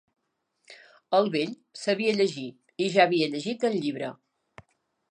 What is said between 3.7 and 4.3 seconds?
el llibre.